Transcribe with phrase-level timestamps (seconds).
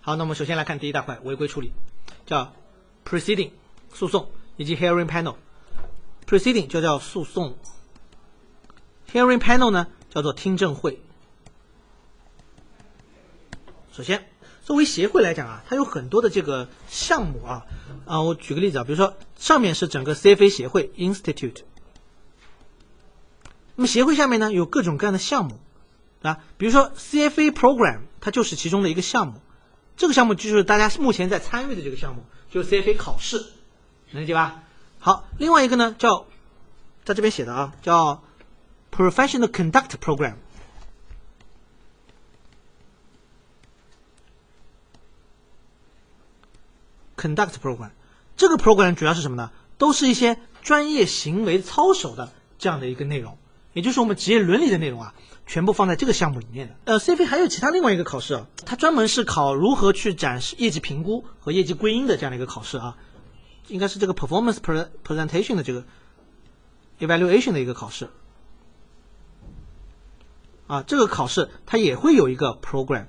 [0.00, 1.72] 好，那我们首先来看第一大块违规处理，
[2.24, 2.54] 叫
[3.04, 3.50] proceeding
[3.92, 5.36] 诉讼以及 hearing panel。
[6.26, 7.56] proceeding 就叫诉讼
[9.12, 11.02] ，hearing panel 呢叫做听证会。
[13.92, 14.28] 首先，
[14.62, 17.66] 作为协会来讲啊，它有很多的这个项目啊
[18.06, 21.62] 啊，我举个例子啊，比如说上面是整个 CFA 协会 Institute，
[23.74, 25.58] 那么协会下面呢有各种各样的项目
[26.22, 29.40] 啊，比如说 CFA Program，它就是其中的一个项目。
[29.98, 33.44] 这个项目就是大家目前在参与的这个项目，就是 CFA 考试，
[34.12, 34.62] 能理解吧？
[35.00, 36.24] 好，另外一个呢叫，
[37.04, 38.22] 在这边写的啊，叫
[38.90, 40.36] Professional Conduct Program。
[47.16, 47.90] Conduct Program，
[48.36, 49.50] 这个 program 主要是什么呢？
[49.78, 53.36] 都是一些专业行为操守的这样的一个内容，
[53.72, 55.14] 也就是我们职业伦理的内容啊。
[55.46, 56.74] 全部放在这个项目里面的。
[56.84, 62.98] 呃，CFA 还有其他另外一个考试啊，它专门是考如何去展示业绩评估和业绩归因的这样的一个考试啊，
[63.68, 64.58] 应该是这个 performance
[65.02, 65.86] presentation 的这个
[67.00, 68.10] evaluation 的一个考试。
[70.66, 73.06] 啊，这个考试它也会有一个 program，